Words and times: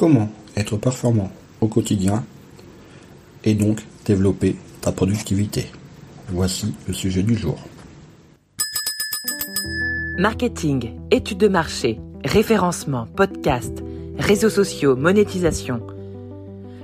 Comment 0.00 0.30
être 0.56 0.78
performant 0.78 1.30
au 1.60 1.66
quotidien 1.66 2.24
et 3.44 3.52
donc 3.52 3.84
développer 4.06 4.56
ta 4.80 4.92
productivité 4.92 5.66
Voici 6.28 6.74
le 6.88 6.94
sujet 6.94 7.22
du 7.22 7.36
jour. 7.36 7.58
Marketing, 10.16 10.94
études 11.10 11.36
de 11.36 11.48
marché, 11.48 12.00
référencement, 12.24 13.08
podcast, 13.14 13.84
réseaux 14.18 14.48
sociaux, 14.48 14.96
monétisation. 14.96 15.82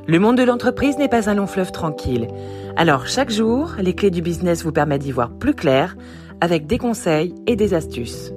Le 0.07 0.19
monde 0.19 0.37
de 0.37 0.43
l'entreprise 0.43 0.99
n'est 0.99 1.09
pas 1.09 1.31
un 1.31 1.37
long 1.37 1.47
fleuve 1.47 1.73
tranquille. 1.73 2.29
Alors 2.77 3.07
chaque 3.07 3.31
jour, 3.31 3.77
les 3.79 3.95
clés 3.95 4.11
du 4.11 4.21
business 4.21 4.63
vous 4.63 4.73
permettent 4.73 5.05
d'y 5.05 5.13
voir 5.13 5.31
plus 5.31 5.55
clair 5.55 5.97
avec 6.43 6.67
des 6.67 6.77
conseils 6.77 7.35
et 7.47 7.57
des 7.57 7.73
astuces. 7.73 8.35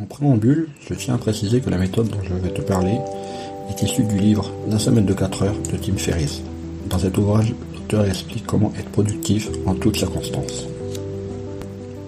En 0.00 0.04
préambule, 0.04 0.68
je 0.88 0.94
tiens 0.94 1.14
à 1.14 1.18
préciser 1.18 1.60
que 1.60 1.70
la 1.70 1.76
méthode 1.76 2.08
dont 2.08 2.22
je 2.22 2.32
vais 2.34 2.50
te 2.50 2.60
parler 2.60 2.98
est 3.68 3.82
issue 3.82 4.04
du 4.04 4.16
livre 4.16 4.48
La 4.70 4.78
semaine 4.78 5.06
de 5.06 5.12
4 5.12 5.42
heures 5.42 5.56
de 5.72 5.76
Tim 5.76 5.96
Ferriss. 5.96 6.40
Dans 6.88 7.00
cet 7.00 7.18
ouvrage, 7.18 7.52
l'auteur 7.74 8.06
explique 8.06 8.46
comment 8.46 8.72
être 8.78 8.90
productif 8.90 9.48
en 9.66 9.74
toutes 9.74 9.96
circonstances. 9.96 10.68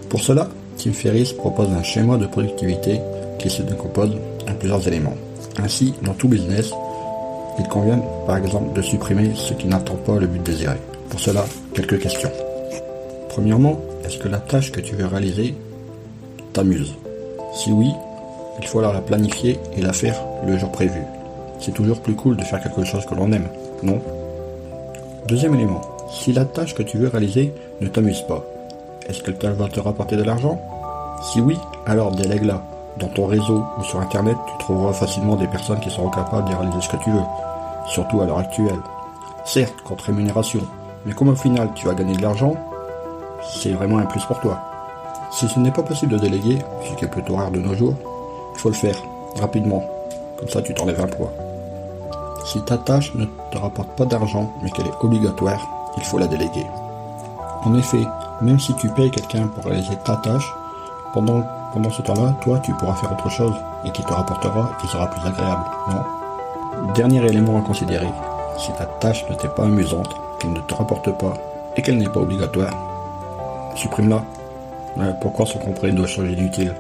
Pour 0.09 0.23
cela, 0.23 0.49
Tim 0.77 0.93
Ferriss 0.93 1.33
propose 1.33 1.69
un 1.71 1.83
schéma 1.83 2.17
de 2.17 2.27
productivité 2.27 3.01
qui 3.41 3.51
se 3.51 3.63
décompose 3.63 4.13
en 4.49 4.55
plusieurs 4.55 4.87
éléments. 4.87 5.17
Ainsi, 5.59 5.93
dans 6.03 6.15
tout 6.15 6.29
business, 6.29 6.71
il 7.59 7.67
convient 7.67 8.01
par 8.25 8.37
exemple 8.37 8.73
de 8.73 8.83
supprimer 8.83 9.33
ce 9.35 9.53
qui 9.55 9.67
n'attend 9.67 9.97
pas 9.97 10.17
le 10.17 10.29
but 10.29 10.43
désiré. 10.45 10.77
Pour 11.09 11.19
cela, 11.19 11.45
quelques 11.75 11.99
questions. 11.99 12.31
Premièrement, 13.31 13.81
est-ce 14.05 14.19
que 14.19 14.29
la 14.29 14.39
tâche 14.39 14.71
que 14.71 14.81
tu 14.81 14.95
veux 14.95 15.07
réaliser 15.07 15.57
t'amuse? 16.53 16.95
Si 17.53 17.73
oui, 17.73 17.95
il 18.61 18.67
faut 18.67 18.79
alors 18.79 18.93
la 18.93 19.01
planifier 19.01 19.59
et 19.77 19.81
la 19.81 19.93
faire 19.93 20.17
le 20.47 20.57
jour 20.57 20.71
prévu. 20.71 21.03
C'est 21.59 21.73
toujours 21.73 22.01
plus 22.01 22.15
cool 22.15 22.37
de 22.37 22.45
faire 22.45 22.61
quelque 22.63 22.85
chose 22.85 23.05
que 23.05 23.15
l'on 23.15 23.33
aime, 23.33 23.49
non? 23.83 24.01
Deuxième 25.27 25.55
élément, 25.55 25.81
si 26.11 26.33
la 26.33 26.45
tâche 26.45 26.75
que 26.75 26.83
tu 26.83 26.99
veux 26.99 27.09
réaliser 27.09 27.53
ne 27.81 27.89
t'amuse 27.89 28.23
pas, 28.23 28.43
est-ce 29.09 29.23
qu'elle 29.23 29.53
va 29.53 29.69
te 29.69 29.81
rapporter 29.81 30.17
de 30.17 30.23
l'argent? 30.23 30.61
Si 31.23 31.41
oui, 31.41 31.59
alors 31.87 32.13
délègue-la. 32.13 32.63
Dans 32.99 33.09
ton 33.09 33.27
réseau 33.27 33.65
ou 33.79 33.83
sur 33.83 34.01
internet, 34.01 34.37
tu 34.47 34.59
trouveras 34.59 34.93
facilement 34.93 35.37
des 35.37 35.47
personnes 35.47 35.81
qui 35.81 35.91
seront 35.91 36.11
capables 36.11 36.49
de 36.49 36.55
réaliser 36.55 36.81
ce 36.81 36.89
que 36.89 37.03
tu 37.03 37.11
veux, 37.11 37.23
surtout 37.87 38.21
à 38.21 38.27
l'heure 38.27 38.39
actuelle. 38.39 38.81
Certes, 39.45 39.81
contre 39.85 40.07
rémunération, 40.07 40.61
mais 41.07 41.13
comme 41.13 41.29
au 41.29 41.35
final 41.35 41.71
tu 41.75 41.87
vas 41.87 41.95
gagner 41.95 42.17
de 42.17 42.23
l'argent, 42.23 42.55
c'est 43.43 43.71
vraiment 43.71 43.99
un 43.99 44.07
plus 44.07 44.25
pour 44.25 44.39
toi. 44.41 44.61
Si 45.31 45.49
ce 45.49 45.59
n'est 45.61 45.71
pas 45.71 45.83
possible 45.83 46.13
de 46.13 46.19
déléguer, 46.19 46.59
ce 46.85 46.95
qui 46.95 47.05
est 47.05 47.09
plutôt 47.09 47.37
rare 47.37 47.51
de 47.51 47.61
nos 47.61 47.75
jours, 47.75 47.95
il 48.55 48.61
faut 48.61 48.69
le 48.69 48.75
faire, 48.75 48.97
rapidement. 49.41 49.83
Comme 50.39 50.49
ça 50.49 50.61
tu 50.61 50.75
t'enlèves 50.75 51.01
un 51.01 51.07
poids. 51.07 51.33
Si 52.45 52.61
ta 52.63 52.79
tâche 52.79 53.15
ne 53.15 53.27
te 53.53 53.59
rapporte 53.59 53.91
pas 53.91 54.07
d'argent, 54.07 54.51
mais 54.63 54.71
qu'elle 54.71 54.87
est 54.87 55.05
obligatoire, 55.05 55.61
il 55.97 56.03
faut 56.03 56.19
la 56.19 56.27
déléguer. 56.27 56.67
En 57.65 57.75
effet, 57.75 58.05
même 58.41 58.59
si 58.59 58.75
tu 58.75 58.89
payes 58.89 59.11
quelqu'un 59.11 59.47
pour 59.47 59.65
réaliser 59.65 59.97
ta 60.05 60.17
tâche, 60.17 60.53
pendant, 61.13 61.43
ce 61.91 62.03
temps-là, 62.03 62.35
toi, 62.43 62.59
tu 62.61 62.73
pourras 62.75 62.95
faire 62.95 63.13
autre 63.13 63.31
chose 63.31 63.55
et 63.85 63.91
qui 63.91 64.03
te 64.03 64.13
rapportera 64.13 64.71
et 64.73 64.81
qui 64.81 64.89
sera 64.89 65.07
plus 65.09 65.27
agréable, 65.27 65.65
non? 65.89 66.93
Dernier 66.95 67.25
élément 67.27 67.59
à 67.59 67.63
considérer, 67.63 68.09
si 68.57 68.73
ta 68.73 68.87
tâche 68.87 69.25
ne 69.29 69.35
t'est 69.35 69.55
pas 69.55 69.65
amusante, 69.65 70.15
qu'elle 70.39 70.53
ne 70.53 70.61
te 70.61 70.75
rapporte 70.75 71.11
pas 71.19 71.35
et 71.77 71.83
qu'elle 71.83 71.99
n'est 71.99 72.09
pas 72.09 72.21
obligatoire, 72.21 72.73
supprime-la. 73.77 74.23
Pourquoi 75.21 75.47
se 75.47 75.59
comprer 75.59 75.93
de 75.93 76.07
choses 76.07 76.31
inutiles 76.31 76.75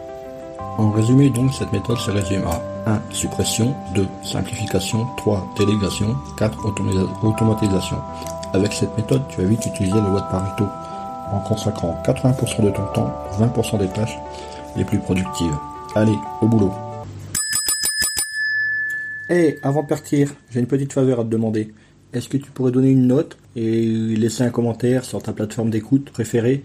En 0.78 0.90
résumé 0.90 1.30
donc, 1.30 1.52
cette 1.54 1.72
méthode 1.72 1.98
se 1.98 2.10
résume 2.10 2.44
à 2.44 2.90
1. 2.90 3.00
Suppression 3.10 3.74
2. 3.94 4.06
Simplification 4.24 5.06
3. 5.18 5.54
Délégation 5.58 6.16
4. 6.38 6.58
Automatisation. 7.22 7.96
Avec 8.52 8.72
cette 8.72 8.96
méthode, 8.96 9.22
tu 9.28 9.40
vas 9.40 9.46
vite 9.46 9.64
utiliser 9.66 10.00
le 10.00 10.08
loi 10.08 10.20
de 10.20 10.30
Pareto 10.30 10.64
en 11.32 11.40
consacrant 11.40 11.96
80% 12.04 12.64
de 12.64 12.70
ton 12.70 12.86
temps, 12.86 13.14
20% 13.38 13.78
des 13.78 13.88
tâches 13.88 14.18
les 14.76 14.84
plus 14.84 14.98
productives. 14.98 15.54
Allez, 15.94 16.16
au 16.40 16.46
boulot. 16.46 16.72
Hé, 19.28 19.58
avant 19.62 19.82
de 19.82 19.86
partir, 19.86 20.34
j'ai 20.50 20.58
une 20.60 20.66
petite 20.66 20.92
faveur 20.92 21.20
à 21.20 21.24
te 21.24 21.28
demander. 21.28 21.72
Est-ce 22.12 22.28
que 22.28 22.36
tu 22.36 22.50
pourrais 22.50 22.72
donner 22.72 22.90
une 22.90 23.06
note 23.06 23.38
et 23.54 23.86
laisser 23.86 24.42
un 24.42 24.50
commentaire 24.50 25.04
sur 25.04 25.22
ta 25.22 25.32
plateforme 25.32 25.70
d'écoute 25.70 26.10
préférée 26.10 26.64